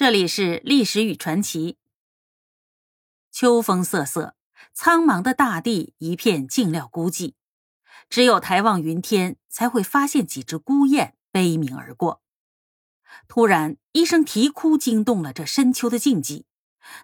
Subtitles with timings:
[0.00, 1.76] 这里是历史与传奇。
[3.30, 4.34] 秋风瑟瑟，
[4.72, 7.34] 苍茫的大地一片静寥孤寂，
[8.08, 12.22] 只有抬望云天，才会发现几只孤雁悲鸣而过。
[13.28, 16.44] 突然，一声啼哭惊动了这深秋的静寂。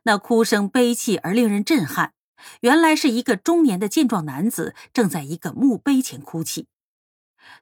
[0.05, 2.15] 那哭声悲泣而令人震撼，
[2.61, 6.67] 原来是一个中年的健壮男子正在一个墓碑前哭泣。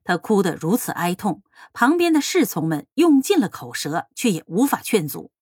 [0.04, 1.42] 他哭得如此哀痛，
[1.72, 5.32] 旁边的侍从们用尽了口舌，却也无法劝阻。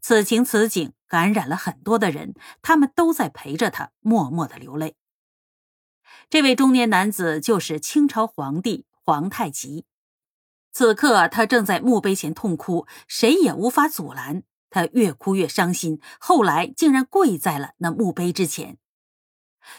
[0.00, 4.96] 此情此景感染了很多的人，他们都在陪着他默默的流泪。
[6.30, 9.84] 这位中年男子就是清朝皇帝皇太极。
[10.70, 14.44] 此刻他正在墓碑前痛哭，谁也无法阻拦。
[14.70, 18.78] 他越哭越伤心，后来竟然跪在了那墓碑之前。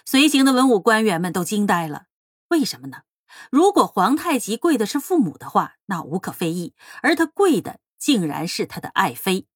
[0.05, 2.05] 随行的文武官员们都惊呆了，
[2.49, 3.03] 为什么呢？
[3.51, 9.47] 如果皇太极跪的是父母的话，那无可非议；而他跪的竟然是他的爱妃，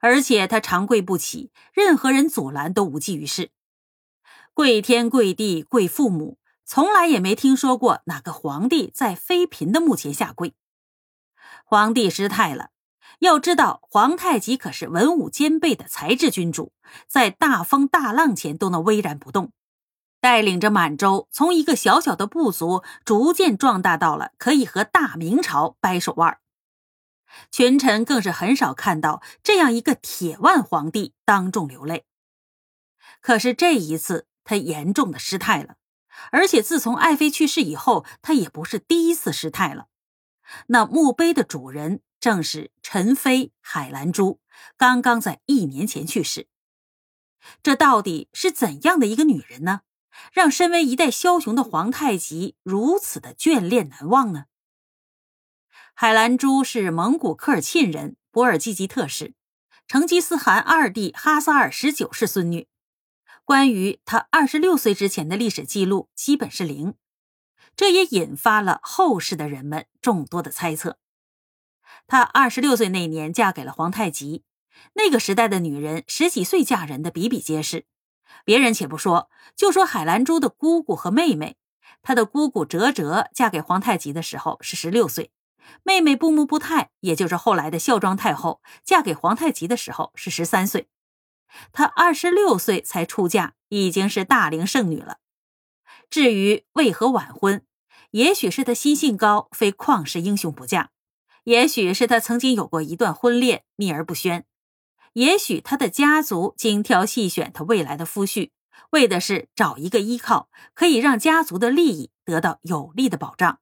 [0.00, 3.50] 而且他长跪不起，任何人阻拦都无济于事。
[4.54, 10.54] 跪天跪地跪父母，从来也没听说过哪个皇帝在妃嫔的墓前下跪。
[11.64, 12.70] 皇帝失态了。
[13.20, 16.72] 要知道，皇太极可是文武兼备的才智君主，
[17.06, 19.52] 在大风大浪前都能巍然不动。
[20.20, 26.38] 带领着满洲从一个小小的部族逐渐壮大到了可以和大明朝掰手腕，
[27.50, 32.04] 群臣更是很少看到这样一个铁腕皇帝当众流泪。
[33.20, 35.76] 可是这一次，他严重的失态了，
[36.30, 39.86] 而且自从爱妃去世以后，他也不是第一次失态了。
[40.66, 44.40] 那墓碑的主人正是陈妃海兰珠，
[44.76, 46.48] 刚刚在一年前去世。
[47.62, 49.80] 这到底是怎样的一个女人呢？
[50.32, 54.44] 让身为一代枭雄的皇太极如此的眷恋难忘呢？
[55.94, 59.34] 海兰珠是蒙古科尔沁人，博尔济吉特氏，
[59.86, 62.68] 成吉思汗二弟哈萨尔十九世孙女。
[63.44, 66.94] 关于她二十六岁之前的历史记录基本是零，
[67.74, 70.98] 这也引发了后世的人们众多的猜测。
[72.06, 74.44] 她二十六岁那年嫁给了皇太极，
[74.94, 77.86] 那个时代的女人十几岁嫁人的比比皆是。
[78.44, 81.56] 别人且不说，就说海兰珠的姑姑和妹妹，
[82.02, 85.30] 她的姑姑哲哲嫁给皇太极的时候是十六岁，
[85.82, 90.88] 妹妹布木布泰，也就是后来的孝庄太后，嫁给皇太极的时候是十三岁，
[91.72, 95.18] 她二十六岁才出嫁，已经是大龄剩女了。
[96.08, 97.64] 至于为何晚婚，
[98.12, 100.88] 也许是她心性高，非旷世英雄不嫁；
[101.44, 104.44] 也许是她曾经有过一段婚恋，秘而不宣。
[105.14, 108.50] 也许他的家族精挑细选他未来的夫婿，
[108.90, 113.58] 为的是找一个依靠，可以让家族的利益得到有力的保障。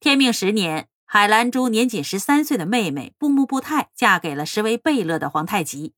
[0.00, 5.94] 天命十年，海兰珠年仅十三岁的妹妹布木布泰嫁给了实为贝勒的皇太极。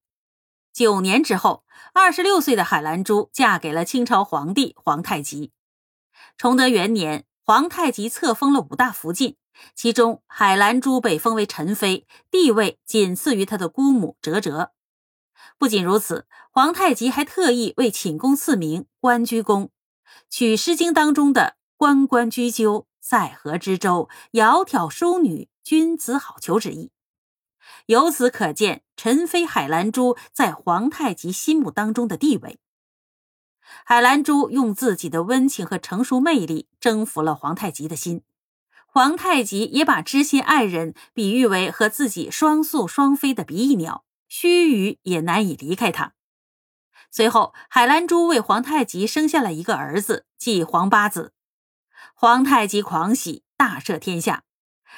[0.72, 1.64] 九年之后，
[1.94, 5.52] 二十六岁的海兰珠嫁给了清朝皇帝皇太极。
[6.36, 9.36] 崇德元年，皇太极册封了五大福晋。
[9.74, 14.72] 其中，海兰珠被封为陈妃，地位仅次于她的姑母哲哲。
[15.58, 19.70] 不仅如此，皇太极还特意为寝宫赐名“关雎宫”，
[20.30, 26.90] 取《诗经》当中的“关关雎鸠，在河之洲，窈窕淑女，君子好逑”之意。
[27.86, 32.58] 由此可见，陈妃海兰珠在皇太极心目当中的地位。
[33.84, 38.22] 海兰珠用自己的温情和成熟魅力征服了皇太极的心。
[38.86, 46.12] 皇太极也把知心爱人比喻为和自己双宿双飞的比翼鸟，须臾也难以离开他。
[47.10, 51.32] 随后，海兰珠为皇太极生下了一个儿子，即皇八子。
[52.14, 54.44] 皇太极狂喜，大赦天下。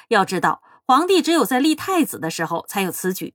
[0.09, 3.33] 要知道，皇帝只有在立太子的时候才有此举。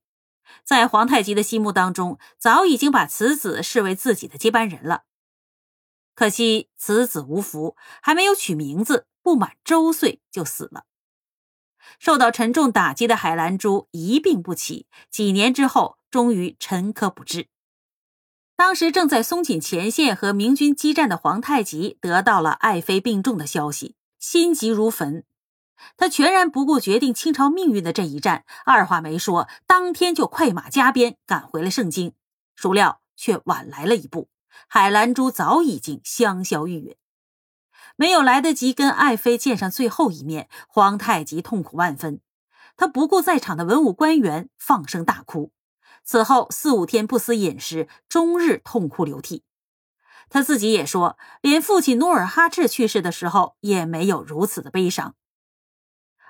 [0.64, 5.04] 在皇太极的心目当中，早已经把此子视为自己的接班人了。
[6.20, 9.06] 可惜此子无福，还没有取名字。
[9.22, 10.84] 不满周岁就死了。
[11.98, 17.48] 受到沉重打击的海兰珠一病不起，几年之后终于沉疴不治。
[18.54, 25.24] 当时正在松锦前线和明军激战的皇太极得到了爱妃病重的消息，心急如焚。
[25.96, 32.12] 他全然不顾决定清朝命运的这一战，二话没说，当天就快马加鞭赶回了盛京。
[32.54, 34.28] 孰料却晚来了一步，
[34.68, 36.96] 海兰珠早已经香消玉殒。
[37.96, 42.20] 没有来得及跟爱妃见上最后一面，皇太极痛苦万分。
[42.76, 45.52] 他不顾在场的文武官员，放声大哭。
[46.02, 49.44] 此后四五天不思饮食，终日痛哭流涕。
[50.30, 55.14] 他自己也说，连父亲努尔哈赤去世的时候，也没有如此的悲伤。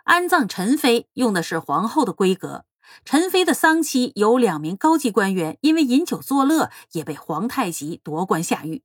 [0.04, 2.64] 安葬陈妃用的是皇后的规格，
[3.04, 8.82] 陈妃的丧期有两名高级官员因为饮酒作乐，也被皇太极夺官下狱。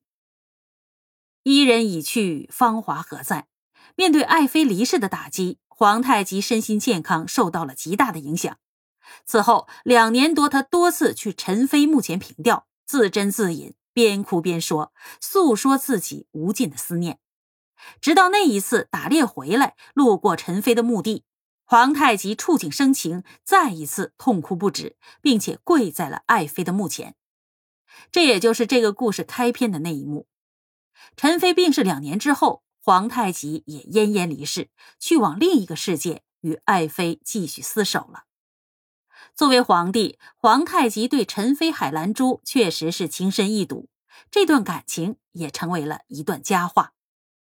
[1.43, 3.47] 伊人已去，芳华何在？
[3.95, 8.57] 面对爱妃离世的打击，皇太极身心健康受到了极大的影响。
[9.25, 14.91] 此后两年多，他多次去陈妃墓前凭吊，自斟自饮，边哭边说，
[15.21, 17.19] 诉说自己无尽的思念。
[18.01, 21.23] 直到那一次打猎回来，路过陈妃的墓地，
[21.67, 27.15] 皇太极触景生情，再一次痛哭不止，并且跪在了爱妃的墓前。
[28.11, 30.27] 这也就是这个故事开篇的那一幕。
[31.17, 34.69] 陈妃病逝两年之后，皇太极也奄奄离世，
[34.99, 38.25] 去往另一个世界，与爱妃继续厮守了。
[39.33, 43.89] 作为皇帝，皇太极对陈妃海兰珠确实是情深意笃，
[44.29, 46.94] 这段感情也成为了一段佳话。